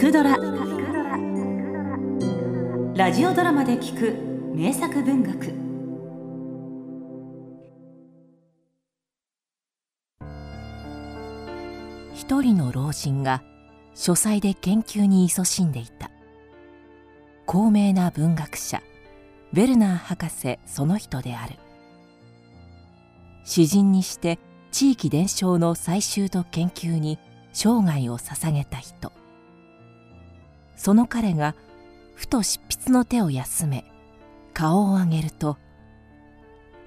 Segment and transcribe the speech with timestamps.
[0.00, 0.30] くドラ」
[2.96, 4.14] ラジオドラマで聞く
[4.56, 5.52] 名作文学。
[12.14, 13.42] 一人の老人が
[13.94, 16.10] 書斎で研究に勤しんでいた。
[17.44, 18.82] 高名な文学者
[19.52, 21.56] ウェルナー博士その人である。
[23.44, 24.38] 詩人にして
[24.70, 27.18] 地域伝承の採集と研究に
[27.52, 29.19] 生涯を捧げた人。
[30.80, 31.54] その彼が
[32.14, 33.84] ふと執筆の手を休め
[34.54, 35.58] 顔を上げると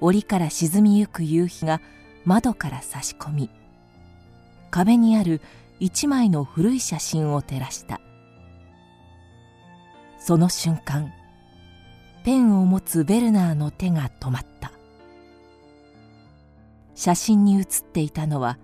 [0.00, 1.80] 檻から沈みゆく夕日が
[2.24, 3.50] 窓から差し込み
[4.70, 5.40] 壁にある
[5.80, 8.00] 一枚の古い写真を照らした。
[10.20, 11.12] その瞬間
[12.22, 14.70] ペンを持つベルナーの手が止まった。
[16.94, 18.56] 写真に写っていたのは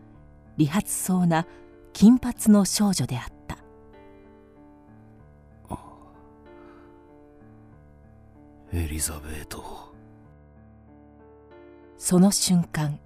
[0.57, 1.49] 理髪そうな
[1.93, 3.36] 金髪の少女であった。
[8.79, 9.95] エリザベート。
[11.97, 13.01] その瞬間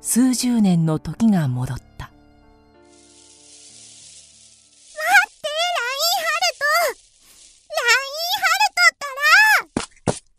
[0.00, 2.12] 数十年の時が戻った。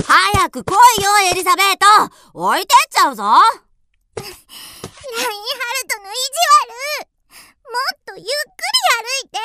[0.08, 1.86] 早く来いよ、エリザベート。
[2.34, 3.24] 置いてっちゃうぞ。
[3.24, 3.42] ラインハ
[4.24, 4.32] ル
[5.90, 7.12] トの意地悪。
[7.60, 8.32] もっとゆっくり
[9.02, 9.38] 歩いて。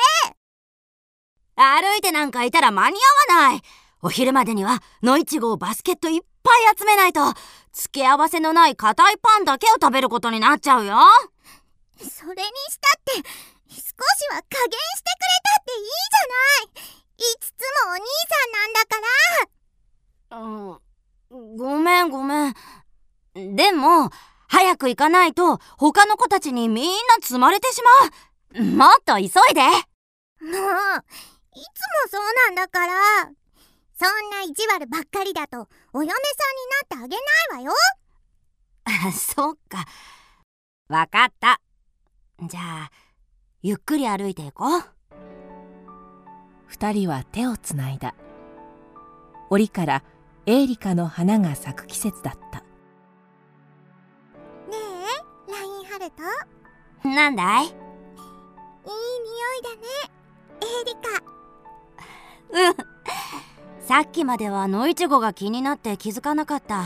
[1.57, 2.95] 歩いてなんかいたら間に
[3.27, 3.61] 合わない
[4.01, 7.21] お昼までには野いちごをバスケットいっぱい集めないと
[7.71, 10.95] 付け合わせのない硬いパンだけを食べることになっちゃうよ
[11.97, 13.29] それにしたって
[13.69, 13.83] 少し
[14.31, 20.91] は加減してくれたっていいじゃないいつつもお兄さんなんだから
[21.31, 22.53] ごめんごめん。
[23.55, 24.09] でも、
[24.47, 26.91] 早く行かないと他の子たちにみんな
[27.21, 27.81] 積まれてし
[28.55, 28.63] まう。
[28.63, 29.61] もっと急いで。
[29.61, 32.93] もう、いつもそうなんだから。
[34.01, 36.15] そんな意地悪ばっかりだとお嫁さ
[36.95, 37.15] んになってあげ
[37.59, 39.11] ないわよ。
[39.13, 39.85] そっか。
[40.89, 41.61] わかった。
[42.41, 42.91] じゃあ、
[43.61, 44.83] ゆっくり歩いていこう。
[46.65, 48.15] 二人は手をつないだ。
[49.51, 50.03] 檻から
[50.47, 52.65] エーリカの花が咲く季節だったね
[55.47, 57.65] えラインハルトなんだい？
[57.65, 57.75] いい匂
[59.59, 59.87] いだね
[60.61, 61.21] エーリカ
[62.89, 63.00] うん
[63.91, 66.85] さっきまでは野いちごが気になって気づかなかった。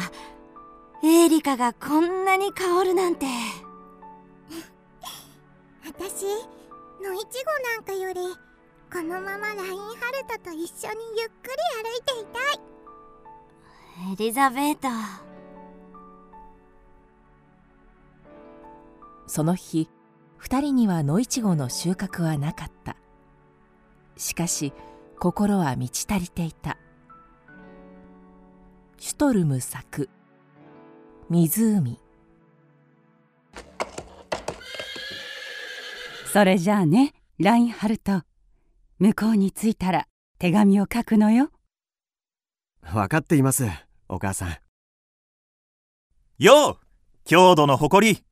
[1.03, 3.27] エーリカがこんなに香るなんて。
[5.85, 6.23] 私
[7.03, 8.21] 野いちごなんかより
[8.91, 14.13] このままラインハルトと一緒にゆっくり歩いていたい。
[14.13, 14.87] エリザベート。
[19.27, 19.91] その日
[20.37, 22.95] 二人には野いちごの収穫はなかった。
[24.17, 24.73] しかし
[25.19, 26.79] 心は満ち足りていた
[29.05, 30.09] シュトルム作。
[31.29, 31.99] 湖。
[36.33, 38.23] それじゃあねラインハルト
[38.97, 40.07] 向こうに着いたら
[40.39, 41.51] 手紙を書くのよ。
[42.81, 43.67] 分かっています
[44.09, 44.57] お母さん。
[46.39, 46.77] よう
[47.25, 48.23] 郷土の誇り。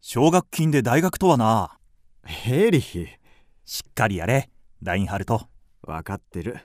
[0.00, 1.76] 奨学金で大学とはな。
[2.24, 2.80] ヘリ。
[2.80, 3.06] ヒ
[3.66, 4.48] しっかりやれ
[4.80, 5.48] ラインハルト
[5.82, 6.60] 分かってる。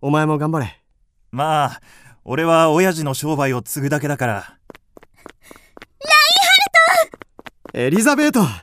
[0.00, 0.82] お前も頑張れ。
[1.30, 1.80] まあ
[2.24, 4.34] 俺は親父の商売を継ぐだけだから。
[4.34, 4.46] ライン
[6.38, 6.50] ハ
[7.66, 7.78] ルト！
[7.80, 8.38] エリザベート！
[8.38, 8.56] よかっ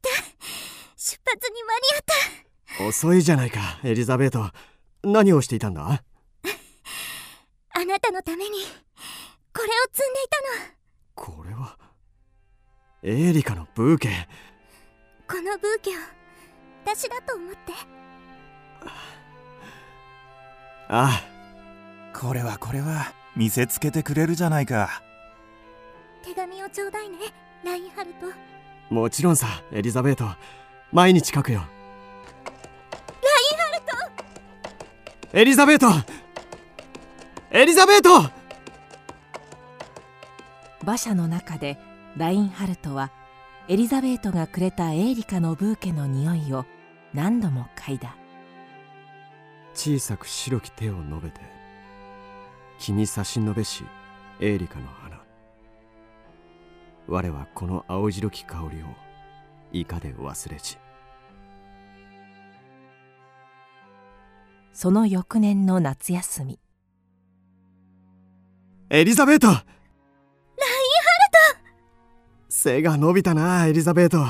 [0.00, 0.08] た。
[0.96, 2.04] 出発に間に合っ
[2.78, 2.84] た。
[2.88, 4.50] 遅いじゃないかエリザベート。
[5.02, 6.02] 何をしていたんだ？
[7.74, 10.40] あなたのためにこれを積んでいた
[11.32, 11.36] の。
[11.36, 11.76] これは？
[13.02, 14.26] エーリカのブーケ。
[15.28, 15.94] このブーケを
[16.84, 17.72] 私だと思って
[20.88, 22.18] ああ。
[22.18, 23.12] これはこれは。
[23.34, 25.02] 見せつけてくれるじゃないか。
[26.22, 27.16] 手紙をちょうだいね
[27.64, 28.26] ラインハルト。
[28.94, 30.26] もちろんさエリザベート。
[30.92, 31.60] 毎日書くよ。
[31.60, 31.68] ライ
[33.54, 33.82] ンハル
[35.32, 35.38] ト！
[35.38, 35.86] エリザベート！
[37.50, 38.30] エリザベート！
[40.82, 41.78] 馬車の中で
[42.18, 43.10] ラインハルトは
[43.68, 46.66] エリザベートがくれたエーリカのブーケの匂いを
[47.14, 48.14] 何度も嗅いだ
[49.74, 51.40] 小さく白き手を述べて
[52.78, 53.84] 君差し伸べし
[54.40, 55.22] エーリカの花。
[57.06, 58.86] 我はこの青白き香りを
[59.72, 60.78] いかで忘れじ
[64.72, 66.58] その翌年の夏休み。
[68.90, 69.46] エリザベート！
[69.46, 69.64] ラインハル
[71.56, 71.66] ト！
[72.48, 74.24] 背が伸びたなエリザベート。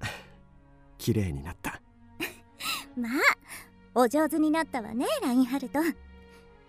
[0.98, 1.80] 綺麗になった。
[2.96, 3.37] まあ
[4.00, 5.80] お上手になったわねラインハルト。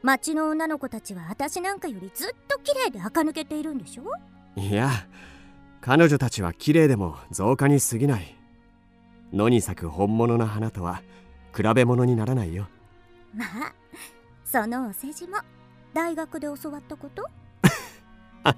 [0.02, 4.04] 町の女の子たちは私なんかよりずっと綺麗で垢抜けているんでしょ？
[4.60, 4.90] いや
[5.80, 8.36] 彼女たちは綺麗でも増加に過ぎない。
[9.32, 11.04] 野に咲く本物の花とは
[11.56, 12.68] 比べ物にならないよ。
[13.36, 13.74] まあ
[14.44, 15.38] そのお世辞も
[15.94, 17.24] 大学で教わったこと？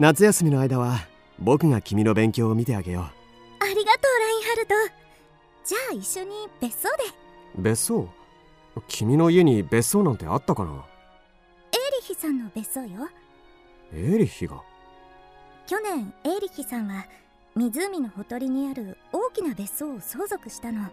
[0.00, 0.96] 夏休みの間は
[1.38, 4.74] 僕が君の勉強を見てあげよありがとうラインハルト
[5.68, 6.30] じゃあ一緒に
[6.62, 7.04] 別荘で。
[7.58, 8.08] う別荘？
[8.86, 10.70] 君の家に別荘なんてあったかな？
[10.70, 10.78] エー
[12.00, 13.06] リヒさんの別荘よ。
[13.92, 14.62] エーリヒが？
[15.66, 17.04] 去年エーリヒさんは
[17.54, 20.88] 湖のほとりにある大きな別荘を相続したの。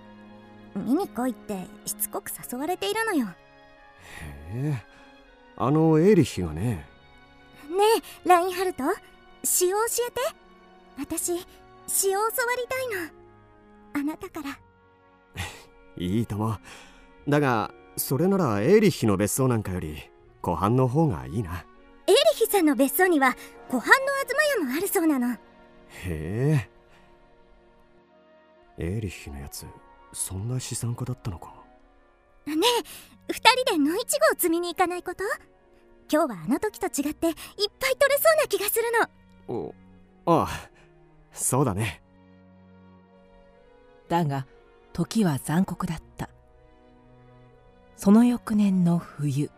[0.75, 3.27] 見に来いってしつこく誘われているのよ。
[3.27, 3.33] ね
[4.55, 4.83] へえ。
[5.55, 6.85] あのエーリヒがね
[8.25, 8.83] えラインハルト？
[9.41, 10.19] 詩を教えて。
[10.99, 11.37] 私
[11.87, 13.09] 詩を教わりたいの。
[13.93, 14.59] あなたから
[15.97, 16.57] いいとも。
[17.27, 20.09] だがそれならエーリヒの別荘なんかより
[20.41, 21.65] 湖畔の方がいいな。
[22.07, 23.35] エーリヒさんの別荘には
[23.67, 25.33] 湖畔の東屋もあるそうなの。
[25.33, 25.37] へ
[25.97, 26.69] え。
[28.77, 29.65] エーリヒのやつ
[30.11, 31.53] そんな資産家だったのか。
[32.45, 35.23] ねえ二人で野いちごを摘みに行かないこと？
[36.11, 37.33] 今日はあの時と違っていっ
[37.79, 38.83] ぱい取れそうな気がする
[39.47, 39.55] の。
[39.55, 39.73] お
[40.27, 40.69] ああ
[41.31, 42.03] そうだね。
[44.07, 44.45] だが
[44.95, 46.29] 時は残酷だった。
[47.97, 49.51] その翌年の冬。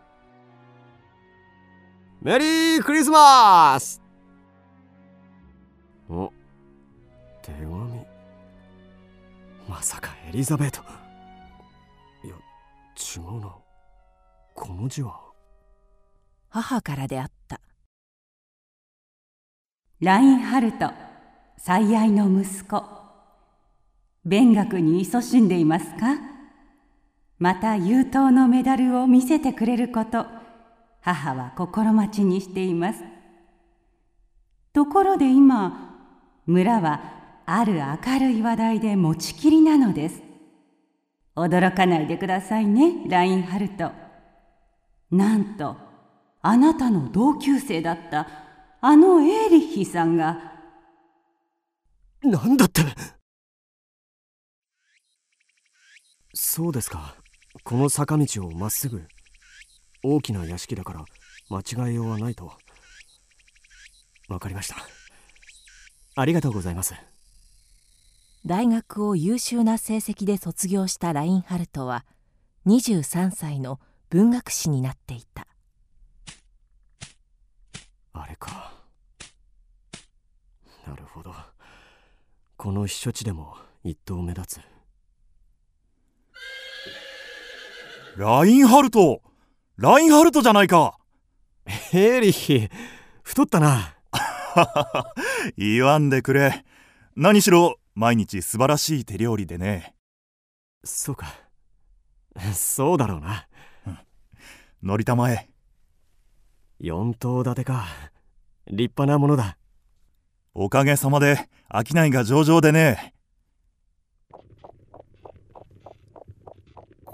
[2.20, 4.02] メリークリスマス!
[6.08, 6.32] お
[7.40, 8.04] 手紙。
[9.68, 10.80] まさかエリザベート。
[12.24, 13.54] いや違うな。
[14.56, 15.20] この字は？
[16.48, 17.60] 母からであった。
[20.00, 20.90] ラインハルト
[21.56, 22.97] 最愛の息子
[24.28, 26.18] 勉学に勤しんでいますか？
[27.38, 30.26] また優等のメダルを見せてくれること
[31.00, 33.02] 母は心待ちにしています。
[34.74, 37.00] ところで今村は
[37.46, 40.20] ある明るい話題で持ちきりなのです。
[41.34, 43.92] 驚かないでくださいねラインハルト。
[45.10, 45.74] なんと
[46.42, 48.28] あなたの同級生だった
[48.82, 50.52] あのエーリッヒさんが。
[52.22, 52.82] なんだって。
[56.58, 57.14] そうですか。
[57.62, 59.04] この坂道をまっすぐ
[60.02, 61.04] 大きな屋敷だから
[61.50, 62.50] 間違いようはないと。
[64.28, 64.74] わかりました。
[66.16, 66.94] ありがとうございます。
[68.44, 72.04] 大学を優秀な成績で卒業したラインハルトは
[72.66, 73.78] 23歳の
[74.10, 75.46] 文学士になっていた。
[78.14, 78.72] あれか。
[80.84, 81.32] なるほど。
[82.56, 83.54] この避暑地でも
[83.84, 84.77] 一等目立つ
[88.18, 89.22] ラインハルト。
[89.76, 90.98] ラインハルトじゃないか。
[91.64, 92.68] ヘーリヒ
[93.22, 93.94] 太ったな。
[95.56, 96.64] 言わんでくれ。
[97.14, 99.94] 何しろ毎日素晴らしい手料理でね。
[100.82, 101.32] そうか。
[102.52, 103.46] そうだろうな。
[104.82, 105.48] 乗りたまえ。
[106.80, 107.86] 四頭立てか。
[108.66, 109.58] 立派なものだ。
[110.54, 113.14] おかげさまで商いが上々でね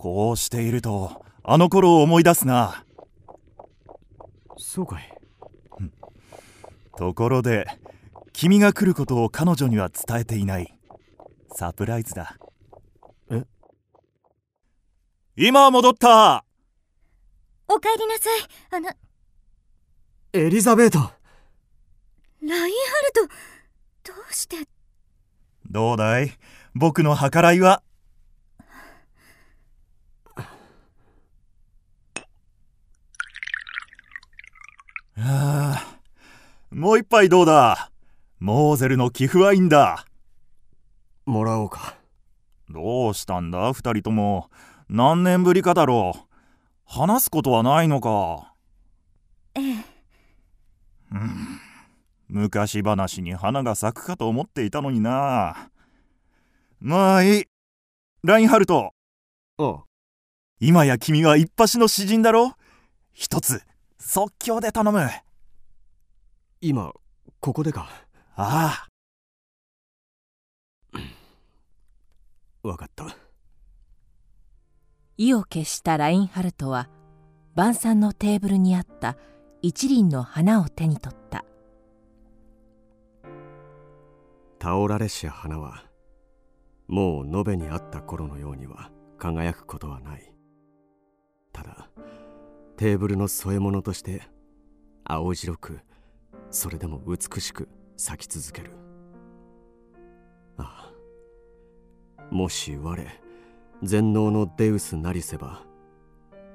[0.05, 2.85] こうしているとあの頃を思い出すな。
[4.59, 5.19] そうかい。
[6.99, 7.67] ところで
[8.35, 10.79] 君が来ることを彼女には伝えていない。
[11.57, 12.37] サプライズだ。
[13.31, 13.45] え？
[15.37, 16.45] 今戻った。
[17.67, 18.41] おかえりなさい。
[18.73, 18.91] あの。
[20.35, 20.99] エリザベート。
[20.99, 21.09] ライ
[22.51, 22.59] ンハ
[23.23, 23.29] ル
[24.03, 24.69] トどうして？
[25.71, 26.31] どうだい？
[26.75, 27.83] 僕の計らいは
[35.17, 35.99] ああ
[36.75, 37.93] もう一杯どうだ？
[38.41, 40.07] モーゼルの寄付ワインだ。
[41.25, 41.97] もらおうか。
[42.69, 43.73] どうしたんだ？
[43.73, 44.51] 二人とも。
[44.89, 46.21] 何年ぶりかだろう？
[46.85, 48.55] 話すことはないのか？
[49.55, 49.85] ええ。
[51.13, 51.61] うん。
[52.29, 55.71] 昔話に花が咲くかと思っていたのにな。
[56.81, 57.45] まあいい。
[58.25, 58.93] ラインハルト。
[59.59, 59.85] ああ。
[60.59, 62.55] 今や君は一発の詩人だろ？
[63.13, 63.63] 一つ
[64.01, 64.99] 即興で頼む。
[65.03, 65.23] あ
[66.67, 66.95] 今
[67.41, 67.91] ここでか？
[68.37, 68.87] あ
[72.63, 73.15] わかった。
[75.19, 76.89] 意を決したラインハルトは
[77.55, 79.19] 晩餐のテーブルにあった
[79.61, 81.45] 一輪の花を手に取った。
[84.59, 85.85] タオラレシア花は
[86.89, 90.33] もう延べにあった頃のようには輝くことはない。
[91.53, 91.91] ただ
[92.79, 94.23] テーブルの添え物として
[95.05, 95.81] 青白く
[96.55, 98.71] それでも美しく咲き続ける。
[100.57, 100.89] あ
[102.21, 102.23] あ。
[102.31, 103.05] もし我
[103.83, 105.63] 全能のデウスなりせば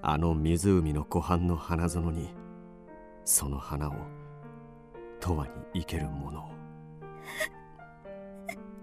[0.01, 2.29] あの湖の湖畔の花園に
[3.25, 3.93] その花を
[5.19, 6.43] 永遠に生けるものを。
[6.43, 6.49] ご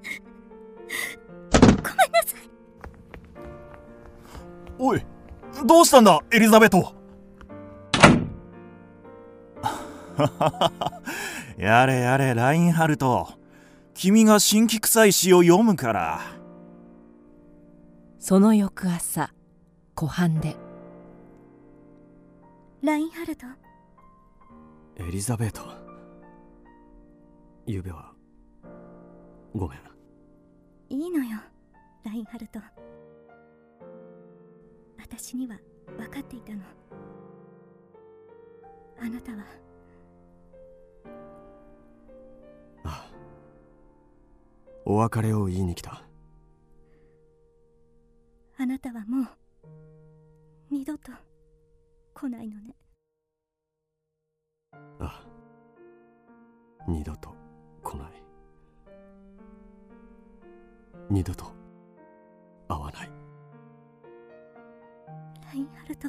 [0.04, 1.76] めん
[2.12, 2.50] なさい。
[4.78, 5.02] おい
[5.64, 7.05] どうしたんだエリザベト。
[11.58, 13.28] やれやれラインハルト。
[13.94, 16.20] 君が新規臭い詩を読むから。
[18.18, 19.32] その翌朝
[19.94, 20.56] 湖畔で。
[22.82, 23.46] ラインハルト。
[24.96, 25.62] エリザベート。
[27.66, 28.12] ゆうべは
[29.54, 29.78] ごめん。
[30.88, 31.38] いいのよ
[32.04, 32.60] ラインハルト。
[34.98, 35.58] 私には
[35.96, 36.60] 分かっていたの。
[39.00, 39.38] あなたは
[44.88, 46.00] お別れを言いに来た。
[48.56, 49.28] あなたはもう
[50.70, 51.10] 二度と
[52.14, 52.76] 来ないのね。
[54.72, 55.24] ああ
[56.86, 57.34] 二度と
[57.82, 58.10] 来ない。
[61.10, 61.46] 二度と
[62.68, 63.10] 会わない。
[65.46, 66.08] ラインハルト。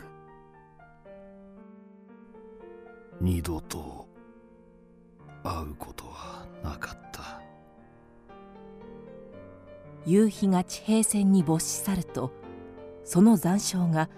[3.20, 4.08] 二度と
[5.44, 7.07] 会うことはなかった
[10.08, 12.32] 夕日が地平線に没し去ると
[13.04, 14.10] その残照が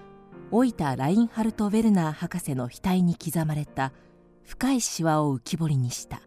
[0.52, 3.92] 老いたラインハルト・ウェルナー博士の額に刻まれた
[4.44, 6.22] 深いシワを浮き彫りにした。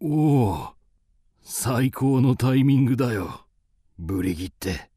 [0.00, 0.68] おお
[1.40, 3.46] 最高のタイミングだよ。
[3.98, 4.90] ブリギッテ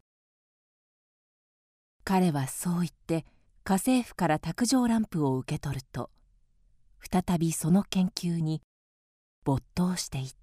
[2.04, 3.26] 彼はそう言って
[3.64, 6.10] 家政婦から卓上ランプを受け取ると
[7.00, 8.62] 再びその研究に
[9.44, 10.43] 没頭していった